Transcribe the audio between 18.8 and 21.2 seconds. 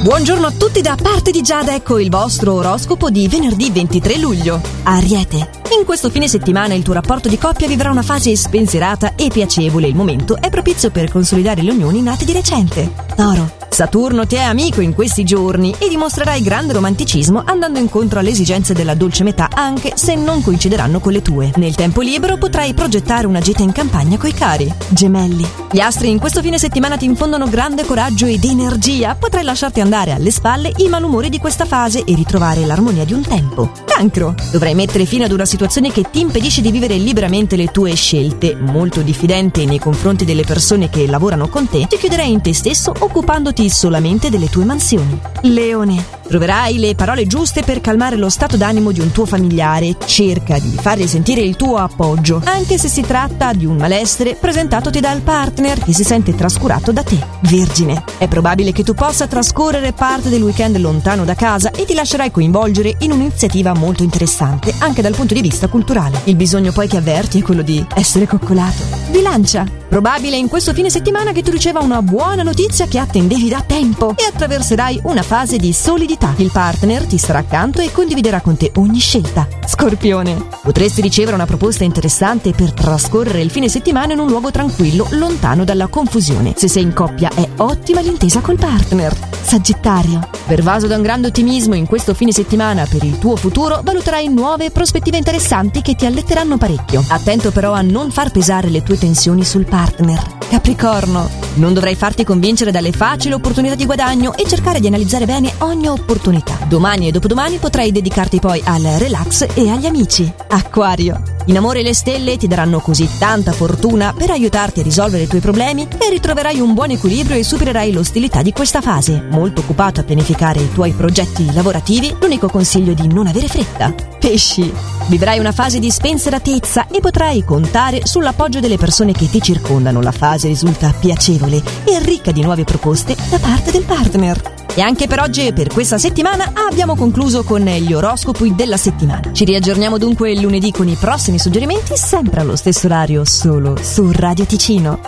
dolce metà anche se non coincideranno con